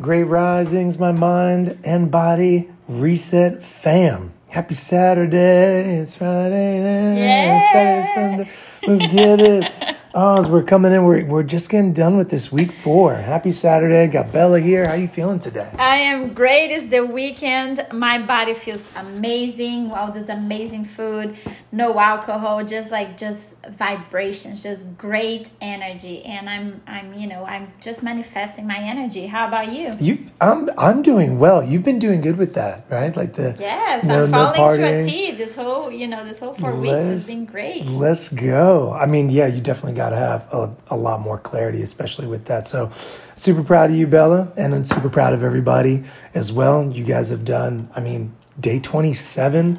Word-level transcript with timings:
Great 0.00 0.24
risings, 0.24 0.96
my 0.96 1.10
mind 1.10 1.76
and 1.82 2.08
body 2.08 2.68
reset 2.86 3.64
fam. 3.64 4.32
Happy 4.48 4.74
Saturday. 4.74 5.98
It's 5.98 6.14
Friday. 6.14 7.16
Yeah. 7.18 7.58
Saturday, 7.72 8.08
Sunday. 8.14 8.50
Let's 8.86 9.12
get 9.12 9.40
it. 9.40 9.72
Oh, 10.14 10.38
as 10.38 10.48
we're 10.48 10.62
coming 10.62 10.92
in, 10.92 11.04
we're, 11.04 11.22
we're 11.26 11.42
just 11.42 11.68
getting 11.68 11.92
done 11.92 12.16
with 12.16 12.30
this 12.30 12.50
week 12.50 12.72
four. 12.72 13.14
Happy 13.14 13.50
Saturday. 13.50 14.06
Got 14.06 14.32
Bella 14.32 14.58
here. 14.58 14.88
How 14.88 14.94
you 14.94 15.06
feeling 15.06 15.38
today? 15.38 15.68
I 15.78 15.96
am 15.96 16.32
great. 16.32 16.70
It's 16.70 16.86
the 16.86 17.04
weekend. 17.04 17.86
My 17.92 18.18
body 18.18 18.54
feels 18.54 18.82
amazing. 18.96 19.92
All 19.92 20.10
this 20.10 20.30
amazing 20.30 20.86
food, 20.86 21.36
no 21.72 21.98
alcohol, 22.00 22.64
just 22.64 22.90
like 22.90 23.18
just 23.18 23.56
vibrations, 23.68 24.62
just 24.62 24.96
great 24.96 25.50
energy. 25.60 26.24
And 26.24 26.48
I'm 26.48 26.80
I'm 26.86 27.12
you 27.12 27.26
know 27.26 27.44
I'm 27.44 27.70
just 27.78 28.02
manifesting 28.02 28.66
my 28.66 28.78
energy. 28.78 29.26
How 29.26 29.46
about 29.46 29.72
you? 29.72 29.94
You, 30.00 30.30
I'm 30.40 30.70
I'm 30.78 31.02
doing 31.02 31.38
well. 31.38 31.62
You've 31.62 31.84
been 31.84 31.98
doing 31.98 32.22
good 32.22 32.38
with 32.38 32.54
that, 32.54 32.86
right? 32.88 33.14
Like 33.14 33.34
the 33.34 33.54
Yes, 33.60 34.04
no- 34.04 34.24
I'm 34.24 34.30
no 34.30 34.52
falling 34.54 34.78
to 34.80 35.00
a 35.00 35.04
T. 35.04 35.32
This 35.32 35.54
whole 35.54 35.92
you 35.92 36.08
know 36.08 36.24
this 36.24 36.40
whole 36.40 36.54
four 36.54 36.74
weeks 36.74 37.04
has 37.04 37.26
been 37.26 37.44
great. 37.44 37.84
Let's 37.84 38.28
go. 38.30 38.92
I 38.94 39.04
mean, 39.04 39.28
yeah, 39.28 39.46
you 39.46 39.60
definitely 39.60 39.97
got 39.98 40.10
to 40.10 40.16
have 40.16 40.46
a, 40.52 40.70
a 40.88 40.96
lot 40.96 41.20
more 41.20 41.38
clarity, 41.38 41.82
especially 41.82 42.28
with 42.28 42.44
that. 42.44 42.66
So, 42.68 42.90
super 43.34 43.64
proud 43.64 43.90
of 43.90 43.96
you, 43.96 44.06
Bella, 44.06 44.52
and 44.56 44.72
I'm 44.72 44.84
super 44.84 45.10
proud 45.10 45.34
of 45.34 45.42
everybody 45.42 46.04
as 46.34 46.52
well. 46.52 46.90
You 46.90 47.02
guys 47.02 47.30
have 47.30 47.44
done, 47.44 47.90
I 47.94 48.00
mean, 48.00 48.32
day 48.60 48.78
27, 48.78 49.78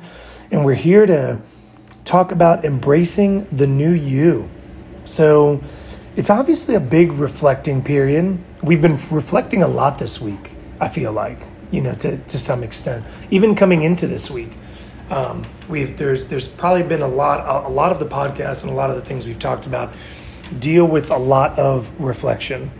and 0.51 0.65
we're 0.65 0.73
here 0.73 1.05
to 1.05 1.39
talk 2.03 2.33
about 2.33 2.65
embracing 2.65 3.45
the 3.45 3.65
new 3.65 3.91
you. 3.91 4.49
So, 5.05 5.63
it's 6.17 6.29
obviously 6.29 6.75
a 6.75 6.81
big 6.81 7.13
reflecting 7.13 7.81
period. 7.81 8.43
We've 8.61 8.81
been 8.81 8.99
reflecting 9.09 9.63
a 9.63 9.69
lot 9.69 9.99
this 9.99 10.19
week, 10.19 10.51
I 10.81 10.89
feel 10.89 11.13
like, 11.13 11.47
you 11.71 11.79
know, 11.79 11.95
to, 11.95 12.17
to 12.17 12.38
some 12.38 12.61
extent, 12.61 13.05
even 13.31 13.55
coming 13.55 13.83
into 13.83 14.05
this 14.05 14.29
week 14.29 14.51
um, 15.09 15.41
we've 15.67 15.97
there's 15.97 16.27
there's 16.27 16.47
probably 16.47 16.83
been 16.83 17.02
a 17.02 17.07
lot 17.07 17.65
a, 17.65 17.69
lot 17.69 17.91
of 17.91 17.99
the 17.99 18.05
podcasts 18.05 18.63
and 18.63 18.71
a 18.71 18.75
lot 18.75 18.89
of 18.89 18.95
the 18.95 19.02
things 19.02 19.25
we've 19.25 19.39
talked 19.39 19.66
about 19.66 19.93
deal 20.57 20.85
with 20.85 21.11
a 21.11 21.17
lot 21.17 21.57
of 21.57 21.89
reflection. 21.99 22.71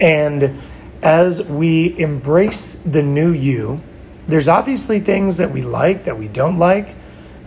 And 0.00 0.60
as 1.02 1.42
we 1.42 1.98
embrace 1.98 2.74
the 2.74 3.02
new 3.02 3.32
you 3.32 3.82
there's 4.28 4.46
obviously 4.46 5.00
things 5.00 5.38
that 5.38 5.50
we 5.50 5.62
like 5.62 6.04
that 6.04 6.16
we 6.16 6.28
don't 6.28 6.56
like. 6.56 6.94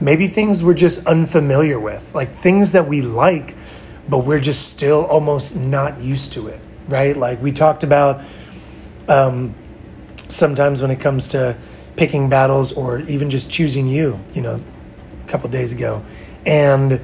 Maybe 0.02 0.28
things 0.28 0.62
we're 0.62 0.74
just 0.74 1.08
unfamiliar 1.08 1.80
with 1.80 2.14
like 2.14 2.36
things 2.36 2.74
that 2.74 2.88
we 2.88 3.02
like 3.02 3.56
but 4.08 4.20
we're 4.20 4.42
just 4.42 4.70
still 4.70 5.06
almost 5.06 5.56
not 5.56 6.00
used 6.00 6.34
to 6.34 6.48
it 6.48 6.60
right? 6.88 7.16
Like 7.16 7.42
we 7.42 7.52
talked 7.52 7.84
about 7.84 8.24
um, 9.08 9.56
sometimes 10.28 10.82
when 10.82 10.92
it 10.92 11.00
comes 11.00 11.30
to 11.30 11.58
picking 11.96 12.30
battles 12.30 12.74
or 12.74 13.00
even 13.02 13.30
just 13.30 13.50
choosing 13.50 13.88
you, 13.88 14.20
you 14.34 14.42
know, 14.42 14.62
a 15.24 15.30
couple 15.30 15.50
days 15.50 15.72
ago. 15.72 16.04
And 16.46 17.02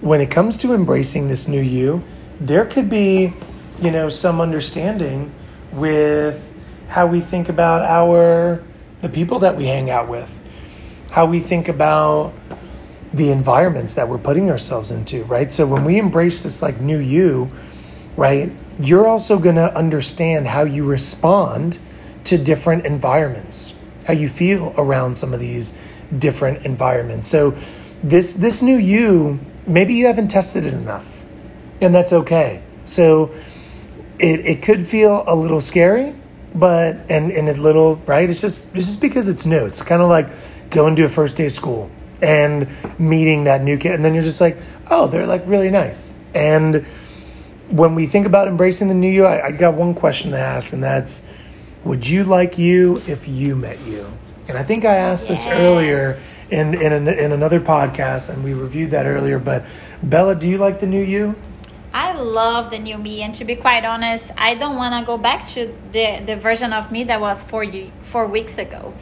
when 0.00 0.20
it 0.20 0.30
comes 0.30 0.56
to 0.58 0.74
embracing 0.74 1.28
this 1.28 1.48
new 1.48 1.60
you, 1.60 2.02
there 2.40 2.64
could 2.64 2.88
be, 2.88 3.32
you 3.80 3.90
know, 3.90 4.08
some 4.08 4.40
understanding 4.40 5.32
with 5.72 6.54
how 6.88 7.06
we 7.06 7.20
think 7.20 7.48
about 7.48 7.82
our 7.82 8.62
the 9.02 9.08
people 9.08 9.38
that 9.40 9.56
we 9.56 9.66
hang 9.66 9.90
out 9.90 10.08
with, 10.08 10.40
how 11.10 11.26
we 11.26 11.38
think 11.38 11.68
about 11.68 12.32
the 13.12 13.30
environments 13.30 13.94
that 13.94 14.08
we're 14.08 14.18
putting 14.18 14.50
ourselves 14.50 14.90
into, 14.90 15.24
right? 15.24 15.52
So 15.52 15.66
when 15.66 15.84
we 15.84 15.98
embrace 15.98 16.42
this 16.42 16.62
like 16.62 16.80
new 16.80 16.98
you, 16.98 17.50
right, 18.16 18.52
you're 18.80 19.06
also 19.06 19.38
going 19.38 19.56
to 19.56 19.74
understand 19.76 20.48
how 20.48 20.64
you 20.64 20.84
respond 20.84 21.78
to 22.24 22.36
different 22.36 22.84
environments, 22.84 23.75
how 24.06 24.14
you 24.14 24.28
feel 24.28 24.74
around 24.78 25.16
some 25.16 25.34
of 25.34 25.40
these 25.40 25.76
different 26.16 26.64
environments. 26.64 27.28
So 27.28 27.56
this 28.02 28.34
this 28.34 28.62
new 28.62 28.76
you, 28.76 29.40
maybe 29.66 29.94
you 29.94 30.06
haven't 30.06 30.28
tested 30.28 30.64
it 30.64 30.74
enough. 30.74 31.22
And 31.80 31.94
that's 31.94 32.12
okay. 32.12 32.62
So 32.84 33.34
it, 34.18 34.46
it 34.46 34.62
could 34.62 34.86
feel 34.86 35.24
a 35.26 35.34
little 35.34 35.60
scary, 35.60 36.14
but 36.54 36.96
and, 37.10 37.30
and 37.30 37.48
a 37.48 37.54
little 37.54 37.96
right. 38.06 38.30
It's 38.30 38.40
just 38.40 38.74
it's 38.74 38.86
just 38.86 39.00
because 39.00 39.28
it's 39.28 39.44
new. 39.44 39.66
It's 39.66 39.82
kind 39.82 40.00
of 40.00 40.08
like 40.08 40.28
going 40.70 40.96
to 40.96 41.04
a 41.04 41.08
first 41.08 41.36
day 41.36 41.46
of 41.46 41.52
school 41.52 41.90
and 42.22 42.68
meeting 42.98 43.44
that 43.44 43.62
new 43.62 43.76
kid, 43.76 43.92
and 43.92 44.04
then 44.04 44.14
you're 44.14 44.22
just 44.22 44.40
like, 44.40 44.56
oh, 44.90 45.06
they're 45.06 45.26
like 45.26 45.42
really 45.46 45.68
nice. 45.68 46.14
And 46.32 46.86
when 47.68 47.94
we 47.94 48.06
think 48.06 48.26
about 48.26 48.48
embracing 48.48 48.88
the 48.88 48.94
new 48.94 49.10
you, 49.10 49.26
I, 49.26 49.46
I 49.46 49.50
got 49.50 49.74
one 49.74 49.92
question 49.92 50.30
to 50.30 50.38
ask, 50.38 50.72
and 50.72 50.82
that's, 50.82 51.28
would 51.86 52.08
you 52.08 52.24
like 52.24 52.58
you 52.58 53.00
if 53.06 53.28
you 53.28 53.54
met 53.54 53.80
you? 53.86 54.06
And 54.48 54.58
I 54.58 54.64
think 54.64 54.84
I 54.84 54.96
asked 54.96 55.28
this 55.28 55.46
earlier 55.46 56.20
in 56.50 56.74
in, 56.74 56.92
an, 56.92 57.08
in 57.08 57.32
another 57.32 57.60
podcast, 57.60 58.32
and 58.32 58.42
we 58.42 58.54
reviewed 58.54 58.90
that 58.90 59.06
earlier. 59.06 59.38
But 59.38 59.64
Bella, 60.02 60.34
do 60.34 60.48
you 60.48 60.58
like 60.58 60.80
the 60.80 60.86
new 60.86 61.02
you? 61.02 61.36
I 61.92 62.12
love 62.12 62.70
the 62.70 62.78
new 62.78 62.98
me, 62.98 63.22
and 63.22 63.34
to 63.36 63.44
be 63.44 63.56
quite 63.56 63.84
honest, 63.84 64.30
I 64.36 64.54
don't 64.54 64.76
want 64.76 65.00
to 65.00 65.06
go 65.06 65.16
back 65.16 65.46
to 65.54 65.72
the, 65.92 66.22
the 66.26 66.36
version 66.36 66.72
of 66.72 66.90
me 66.90 67.04
that 67.04 67.20
was 67.20 67.42
four 67.42 67.64
four 68.02 68.26
weeks 68.26 68.58
ago. 68.58 68.92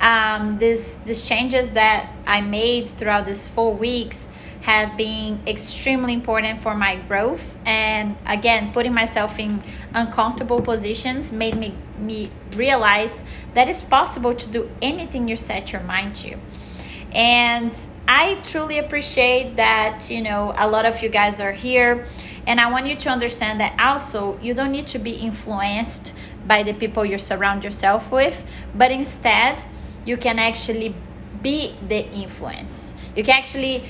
Um, 0.00 0.58
this 0.58 0.96
these 1.06 1.24
changes 1.24 1.70
that 1.70 2.10
I 2.26 2.40
made 2.40 2.88
throughout 2.88 3.24
these 3.26 3.46
four 3.46 3.72
weeks 3.72 4.28
had 4.62 4.96
been 4.96 5.40
extremely 5.46 6.12
important 6.12 6.60
for 6.60 6.74
my 6.74 6.96
growth, 6.96 7.56
and 7.64 8.16
again, 8.26 8.72
putting 8.72 8.94
myself 8.94 9.38
in 9.38 9.62
uncomfortable 9.94 10.60
positions 10.60 11.32
made 11.32 11.56
me 11.56 11.74
me 12.02 12.30
realize 12.54 13.24
that 13.54 13.68
it's 13.68 13.82
possible 13.82 14.34
to 14.34 14.48
do 14.48 14.70
anything 14.80 15.28
you 15.28 15.36
set 15.36 15.72
your 15.72 15.82
mind 15.82 16.14
to. 16.16 16.36
And 17.12 17.76
i 18.08 18.40
truly 18.42 18.78
appreciate 18.78 19.56
that 19.56 20.10
you 20.10 20.20
know 20.20 20.52
a 20.56 20.68
lot 20.68 20.84
of 20.84 21.02
you 21.02 21.08
guys 21.08 21.40
are 21.40 21.52
here. 21.52 22.06
And 22.46 22.60
i 22.60 22.70
want 22.70 22.86
you 22.86 22.96
to 22.96 23.08
understand 23.08 23.60
that 23.60 23.78
also 23.78 24.38
you 24.40 24.54
don't 24.54 24.72
need 24.72 24.86
to 24.88 24.98
be 24.98 25.12
influenced 25.12 26.12
by 26.46 26.62
the 26.62 26.74
people 26.74 27.04
you 27.04 27.18
surround 27.18 27.62
yourself 27.62 28.10
with 28.10 28.44
but 28.74 28.90
instead 28.90 29.62
you 30.04 30.16
can 30.16 30.38
actually 30.38 30.94
be 31.42 31.74
the 31.86 32.08
influence. 32.10 32.94
You 33.16 33.24
can 33.24 33.34
actually 33.34 33.84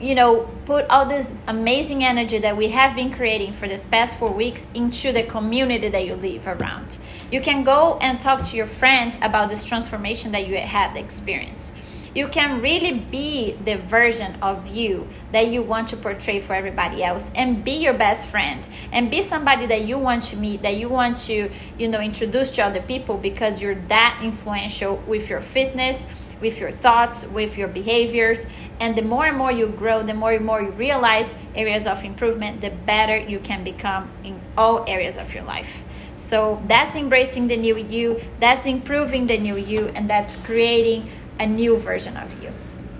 you 0.00 0.14
know 0.14 0.48
put 0.64 0.86
all 0.88 1.06
this 1.06 1.32
amazing 1.46 2.04
energy 2.04 2.38
that 2.38 2.56
we 2.56 2.68
have 2.68 2.94
been 2.94 3.12
creating 3.12 3.52
for 3.52 3.66
this 3.68 3.84
past 3.86 4.16
four 4.18 4.32
weeks 4.32 4.66
into 4.74 5.12
the 5.12 5.22
community 5.22 5.88
that 5.88 6.06
you 6.06 6.14
live 6.14 6.46
around. 6.46 6.98
You 7.30 7.40
can 7.40 7.64
go 7.64 7.98
and 8.00 8.20
talk 8.20 8.44
to 8.44 8.56
your 8.56 8.66
friends 8.66 9.16
about 9.20 9.48
this 9.48 9.64
transformation 9.64 10.32
that 10.32 10.46
you 10.46 10.56
had 10.56 10.96
experienced 10.96 11.74
you 12.14 12.26
can 12.28 12.60
really 12.60 12.98
be 12.98 13.52
the 13.64 13.76
version 13.76 14.36
of 14.42 14.66
you 14.66 15.06
that 15.32 15.48
you 15.48 15.62
want 15.62 15.88
to 15.88 15.96
portray 15.96 16.40
for 16.40 16.54
everybody 16.54 17.04
else 17.04 17.30
and 17.34 17.62
be 17.62 17.72
your 17.72 17.94
best 17.94 18.28
friend 18.28 18.68
and 18.92 19.10
be 19.10 19.22
somebody 19.22 19.66
that 19.66 19.84
you 19.84 19.98
want 19.98 20.22
to 20.22 20.36
meet 20.36 20.62
that 20.62 20.76
you 20.76 20.88
want 20.88 21.18
to 21.18 21.50
you 21.78 21.88
know 21.88 22.00
introduce 22.00 22.50
to 22.50 22.62
other 22.62 22.82
people 22.82 23.16
because 23.16 23.60
you're 23.60 23.76
that 23.86 24.18
influential 24.22 24.96
with 25.06 25.28
your 25.28 25.40
fitness 25.40 26.06
with 26.40 26.58
your 26.58 26.70
thoughts 26.70 27.26
with 27.26 27.56
your 27.56 27.68
behaviors 27.68 28.46
and 28.80 28.96
the 28.96 29.02
more 29.02 29.26
and 29.26 29.36
more 29.36 29.52
you 29.52 29.68
grow 29.68 30.02
the 30.02 30.14
more 30.14 30.32
and 30.32 30.44
more 30.44 30.62
you 30.62 30.70
realize 30.70 31.34
areas 31.54 31.86
of 31.86 32.04
improvement 32.04 32.60
the 32.60 32.70
better 32.70 33.16
you 33.16 33.38
can 33.38 33.64
become 33.64 34.10
in 34.24 34.40
all 34.56 34.84
areas 34.88 35.16
of 35.18 35.32
your 35.34 35.44
life 35.44 35.82
so 36.16 36.62
that's 36.68 36.96
embracing 36.96 37.48
the 37.48 37.56
new 37.56 37.76
you 37.76 38.20
that's 38.40 38.66
improving 38.66 39.26
the 39.26 39.38
new 39.38 39.56
you 39.56 39.86
and 39.88 40.08
that's 40.08 40.36
creating 40.44 41.10
a 41.38 41.46
new 41.46 41.76
version 41.78 42.16
of 42.16 42.42
you 42.42 42.52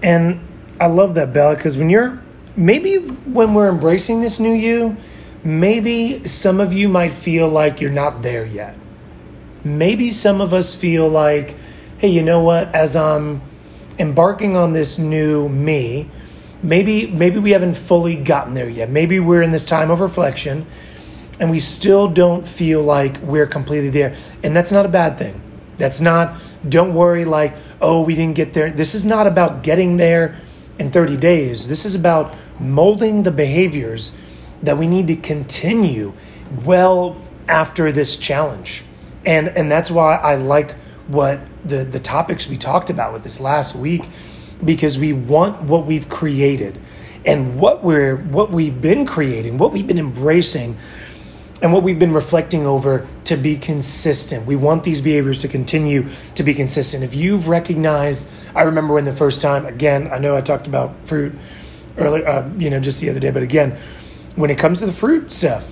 And 0.02 0.40
I 0.80 0.86
love 0.86 1.14
that, 1.14 1.32
Bella, 1.32 1.56
because 1.56 1.76
when 1.76 1.90
you're 1.90 2.20
maybe 2.56 2.96
when 2.96 3.54
we're 3.54 3.68
embracing 3.68 4.20
this 4.20 4.38
new 4.38 4.52
you, 4.52 4.96
maybe 5.42 6.26
some 6.26 6.60
of 6.60 6.72
you 6.72 6.88
might 6.88 7.14
feel 7.14 7.48
like 7.48 7.80
you're 7.80 7.90
not 7.90 8.22
there 8.22 8.44
yet. 8.44 8.76
Maybe 9.64 10.12
some 10.12 10.40
of 10.40 10.54
us 10.54 10.74
feel 10.74 11.08
like, 11.08 11.56
hey, 11.98 12.08
you 12.08 12.22
know 12.22 12.40
what? 12.40 12.72
As 12.74 12.94
I'm 12.94 13.42
embarking 13.98 14.56
on 14.56 14.72
this 14.72 14.98
new 14.98 15.48
me, 15.48 16.08
maybe 16.62 17.08
maybe 17.08 17.38
we 17.38 17.50
haven't 17.50 17.74
fully 17.74 18.16
gotten 18.16 18.54
there 18.54 18.68
yet. 18.68 18.88
Maybe 18.88 19.18
we're 19.18 19.42
in 19.42 19.50
this 19.50 19.64
time 19.64 19.90
of 19.90 20.00
reflection 20.00 20.66
and 21.40 21.50
we 21.50 21.58
still 21.58 22.08
don't 22.08 22.46
feel 22.46 22.82
like 22.82 23.20
we're 23.20 23.46
completely 23.46 23.90
there. 23.90 24.16
And 24.42 24.56
that's 24.56 24.72
not 24.72 24.86
a 24.86 24.88
bad 24.88 25.18
thing. 25.18 25.40
That's 25.76 26.00
not, 26.00 26.40
don't 26.68 26.94
worry, 26.94 27.24
like, 27.24 27.54
oh, 27.80 28.02
we 28.02 28.14
didn't 28.14 28.34
get 28.34 28.54
there. 28.54 28.70
This 28.70 28.94
is 28.94 29.04
not 29.04 29.26
about 29.26 29.62
getting 29.62 29.96
there 29.96 30.36
in 30.78 30.90
30 30.90 31.16
days. 31.16 31.68
This 31.68 31.84
is 31.84 31.94
about 31.94 32.34
molding 32.58 33.22
the 33.22 33.30
behaviors 33.30 34.16
that 34.62 34.76
we 34.76 34.88
need 34.88 35.06
to 35.06 35.16
continue 35.16 36.12
well 36.64 37.20
after 37.48 37.92
this 37.92 38.16
challenge. 38.16 38.82
And, 39.24 39.48
and 39.48 39.70
that's 39.70 39.90
why 39.90 40.16
I 40.16 40.34
like 40.34 40.74
what 41.08 41.40
the, 41.64 41.84
the 41.84 42.00
topics 42.00 42.48
we 42.48 42.56
talked 42.56 42.90
about 42.90 43.12
with 43.12 43.24
this 43.24 43.40
last 43.40 43.74
week, 43.74 44.08
because 44.64 44.98
we 44.98 45.12
want 45.12 45.62
what 45.62 45.86
we've 45.86 46.08
created 46.08 46.80
and 47.24 47.58
what 47.58 47.82
we're 47.82 48.16
what 48.16 48.50
we've 48.50 48.80
been 48.80 49.04
creating, 49.04 49.58
what 49.58 49.72
we've 49.72 49.86
been 49.86 49.98
embracing 49.98 50.78
and 51.60 51.72
what 51.72 51.82
we've 51.82 51.98
been 51.98 52.12
reflecting 52.12 52.66
over 52.66 53.06
to 53.24 53.36
be 53.36 53.56
consistent. 53.56 54.46
We 54.46 54.56
want 54.56 54.84
these 54.84 55.00
behaviors 55.00 55.40
to 55.40 55.48
continue 55.48 56.06
to 56.36 56.42
be 56.44 56.54
consistent. 56.54 57.02
If 57.02 57.14
you've 57.14 57.48
recognized, 57.48 58.30
I 58.54 58.62
remember 58.62 58.94
when 58.94 59.04
the 59.04 59.12
first 59.12 59.42
time, 59.42 59.66
again, 59.66 60.08
I 60.12 60.18
know 60.18 60.36
I 60.36 60.40
talked 60.40 60.68
about 60.68 60.94
fruit 61.04 61.34
earlier, 61.96 62.26
uh, 62.26 62.48
you 62.56 62.70
know, 62.70 62.78
just 62.78 63.00
the 63.00 63.10
other 63.10 63.18
day, 63.18 63.30
but 63.30 63.42
again, 63.42 63.76
when 64.36 64.50
it 64.50 64.58
comes 64.58 64.78
to 64.80 64.86
the 64.86 64.92
fruit 64.92 65.32
stuff, 65.32 65.66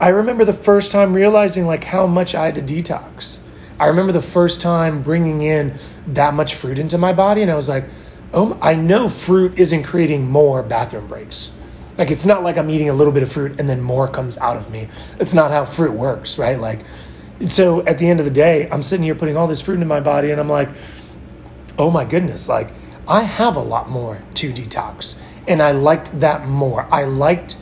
I 0.00 0.08
remember 0.08 0.44
the 0.46 0.54
first 0.54 0.90
time 0.90 1.12
realizing 1.12 1.66
like 1.66 1.84
how 1.84 2.06
much 2.06 2.34
I 2.34 2.46
had 2.46 2.54
to 2.54 2.62
detox. 2.62 3.38
I 3.78 3.86
remember 3.86 4.12
the 4.12 4.22
first 4.22 4.60
time 4.60 5.02
bringing 5.02 5.42
in 5.42 5.78
that 6.06 6.34
much 6.34 6.54
fruit 6.54 6.78
into 6.78 6.98
my 6.98 7.12
body, 7.12 7.42
and 7.42 7.50
I 7.50 7.54
was 7.54 7.68
like, 7.68 7.84
oh, 8.32 8.58
I 8.60 8.74
know 8.74 9.08
fruit 9.08 9.58
isn't 9.58 9.82
creating 9.84 10.28
more 10.28 10.62
bathroom 10.62 11.06
breaks 11.06 11.52
like 11.98 12.10
it's 12.10 12.26
not 12.26 12.42
like 12.42 12.56
I'm 12.56 12.70
eating 12.70 12.88
a 12.88 12.94
little 12.94 13.12
bit 13.12 13.22
of 13.22 13.30
fruit 13.30 13.60
and 13.60 13.68
then 13.68 13.80
more 13.80 14.08
comes 14.08 14.38
out 14.38 14.56
of 14.56 14.70
me. 14.70 14.88
That's 15.18 15.34
not 15.34 15.50
how 15.50 15.64
fruit 15.64 15.92
works, 15.92 16.38
right? 16.38 16.58
Like 16.58 16.84
so 17.46 17.84
at 17.86 17.98
the 17.98 18.08
end 18.08 18.20
of 18.20 18.24
the 18.24 18.32
day, 18.32 18.68
I'm 18.70 18.82
sitting 18.82 19.04
here 19.04 19.14
putting 19.14 19.36
all 19.36 19.46
this 19.46 19.60
fruit 19.60 19.74
into 19.74 19.86
my 19.86 20.00
body 20.00 20.30
and 20.30 20.40
I'm 20.40 20.48
like, 20.48 20.68
"Oh 21.78 21.90
my 21.90 22.04
goodness, 22.04 22.48
like 22.48 22.72
I 23.06 23.22
have 23.22 23.56
a 23.56 23.62
lot 23.62 23.90
more 23.90 24.22
to 24.34 24.52
detox." 24.52 25.20
And 25.48 25.60
I 25.60 25.72
liked 25.72 26.20
that 26.20 26.46
more. 26.46 26.86
I 26.92 27.04
liked 27.04 27.56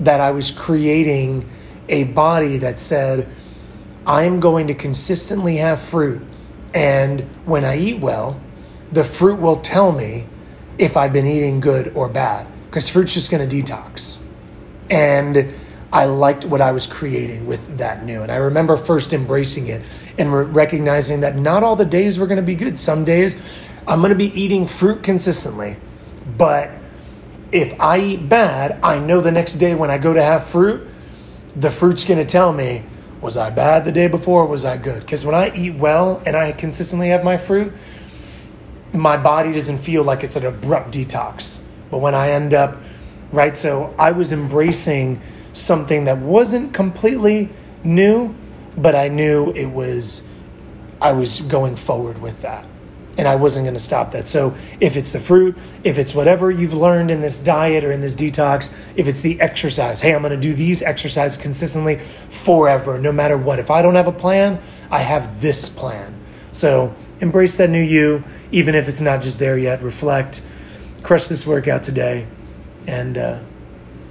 that 0.00 0.20
I 0.20 0.32
was 0.32 0.50
creating 0.50 1.48
a 1.88 2.04
body 2.04 2.56
that 2.58 2.80
said, 2.80 3.28
I 4.06 4.24
am 4.24 4.40
going 4.40 4.66
to 4.68 4.74
consistently 4.74 5.56
have 5.56 5.80
fruit. 5.80 6.22
And 6.74 7.22
when 7.44 7.64
I 7.64 7.78
eat 7.78 8.00
well, 8.00 8.40
the 8.90 9.04
fruit 9.04 9.40
will 9.40 9.60
tell 9.60 9.92
me 9.92 10.26
if 10.78 10.96
I've 10.96 11.12
been 11.12 11.26
eating 11.26 11.60
good 11.60 11.92
or 11.94 12.08
bad 12.08 12.46
because 12.66 12.88
fruit's 12.88 13.14
just 13.14 13.30
going 13.30 13.46
to 13.46 13.62
detox. 13.62 14.18
And 14.90 15.54
I 15.92 16.06
liked 16.06 16.46
what 16.46 16.60
I 16.60 16.72
was 16.72 16.86
creating 16.86 17.46
with 17.46 17.78
that 17.78 18.04
new. 18.04 18.22
And 18.22 18.32
I 18.32 18.36
remember 18.36 18.76
first 18.76 19.12
embracing 19.12 19.68
it 19.68 19.82
and 20.18 20.32
re- 20.32 20.44
recognizing 20.44 21.20
that 21.20 21.36
not 21.36 21.62
all 21.62 21.76
the 21.76 21.84
days 21.84 22.18
were 22.18 22.26
going 22.26 22.40
to 22.40 22.42
be 22.42 22.54
good. 22.54 22.78
Some 22.78 23.04
days 23.04 23.38
I'm 23.86 24.00
going 24.00 24.10
to 24.10 24.16
be 24.16 24.32
eating 24.40 24.66
fruit 24.66 25.02
consistently. 25.02 25.76
But 26.38 26.70
if 27.52 27.78
I 27.78 27.98
eat 27.98 28.28
bad, 28.28 28.80
I 28.82 28.98
know 28.98 29.20
the 29.20 29.32
next 29.32 29.54
day 29.56 29.74
when 29.74 29.90
I 29.90 29.98
go 29.98 30.14
to 30.14 30.22
have 30.22 30.46
fruit, 30.46 30.88
the 31.54 31.70
fruit's 31.70 32.04
going 32.04 32.18
to 32.18 32.24
tell 32.24 32.52
me, 32.52 32.84
was 33.22 33.36
I 33.36 33.50
bad 33.50 33.84
the 33.84 33.92
day 33.92 34.08
before? 34.08 34.46
was 34.46 34.64
I 34.64 34.76
good? 34.76 35.00
Because 35.00 35.24
when 35.24 35.34
I 35.34 35.54
eat 35.54 35.76
well 35.76 36.22
and 36.26 36.36
I 36.36 36.52
consistently 36.52 37.08
have 37.08 37.24
my 37.24 37.36
fruit, 37.36 37.72
my 38.92 39.16
body 39.16 39.52
doesn't 39.52 39.78
feel 39.78 40.02
like 40.02 40.22
it's 40.24 40.36
an 40.36 40.44
abrupt 40.44 40.90
detox 40.90 41.62
but 41.92 41.98
when 41.98 42.14
I 42.14 42.30
end 42.30 42.54
up, 42.54 42.78
right, 43.32 43.54
so 43.54 43.94
I 43.98 44.12
was 44.12 44.32
embracing 44.32 45.20
something 45.52 46.06
that 46.06 46.16
wasn't 46.16 46.72
completely 46.72 47.50
new, 47.84 48.34
but 48.78 48.94
I 48.94 49.08
knew 49.08 49.52
it 49.52 49.66
was, 49.66 50.30
I 51.02 51.12
was 51.12 51.42
going 51.42 51.76
forward 51.76 52.22
with 52.22 52.40
that. 52.40 52.64
And 53.18 53.28
I 53.28 53.34
wasn't 53.34 53.64
going 53.64 53.74
to 53.74 53.80
stop 53.80 54.12
that. 54.12 54.26
So 54.26 54.56
if 54.80 54.96
it's 54.96 55.12
the 55.12 55.20
fruit, 55.20 55.56
if 55.84 55.98
it's 55.98 56.14
whatever 56.14 56.50
you've 56.50 56.72
learned 56.72 57.10
in 57.10 57.20
this 57.20 57.38
diet 57.38 57.84
or 57.84 57.92
in 57.92 58.00
this 58.00 58.14
detox, 58.14 58.72
if 58.96 59.06
it's 59.06 59.20
the 59.20 59.38
exercise, 59.40 60.00
hey, 60.00 60.14
I'm 60.14 60.22
going 60.22 60.30
to 60.30 60.40
do 60.40 60.54
these 60.54 60.82
exercises 60.82 61.36
consistently 61.36 62.00
forever, 62.30 62.98
no 62.98 63.12
matter 63.12 63.36
what. 63.36 63.58
If 63.58 63.70
I 63.70 63.82
don't 63.82 63.96
have 63.96 64.08
a 64.08 64.12
plan, 64.12 64.62
I 64.90 65.00
have 65.00 65.42
this 65.42 65.68
plan. 65.68 66.18
So 66.52 66.94
embrace 67.20 67.56
that 67.56 67.68
new 67.68 67.82
you, 67.82 68.24
even 68.50 68.74
if 68.74 68.88
it's 68.88 69.00
not 69.00 69.20
just 69.22 69.38
there 69.38 69.58
yet. 69.58 69.82
Reflect 69.82 70.40
crush 71.02 71.26
this 71.26 71.46
workout 71.46 71.82
today, 71.82 72.26
and 72.86 73.18
uh, 73.18 73.40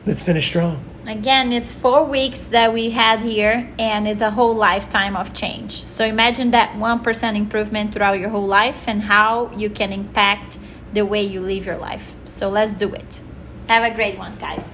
let's 0.05 0.23
finish 0.23 0.47
strong. 0.47 0.90
Again, 1.07 1.51
it's 1.51 1.71
four 1.71 2.05
weeks 2.05 2.41
that 2.41 2.73
we 2.73 2.91
had 2.91 3.21
here, 3.21 3.73
and 3.79 4.07
it's 4.07 4.21
a 4.21 4.29
whole 4.29 4.53
lifetime 4.53 5.15
of 5.15 5.33
change. 5.33 5.83
So 5.83 6.05
imagine 6.05 6.51
that 6.51 6.75
1% 6.75 7.35
improvement 7.35 7.93
throughout 7.93 8.19
your 8.19 8.29
whole 8.29 8.45
life 8.45 8.83
and 8.87 9.01
how 9.01 9.51
you 9.55 9.69
can 9.71 9.91
impact 9.91 10.59
the 10.93 11.03
way 11.03 11.23
you 11.23 11.41
live 11.41 11.65
your 11.65 11.77
life. 11.77 12.03
So 12.25 12.49
let's 12.49 12.73
do 12.73 12.93
it. 12.93 13.21
Have 13.67 13.83
a 13.83 13.95
great 13.95 14.17
one, 14.19 14.37
guys. 14.37 14.69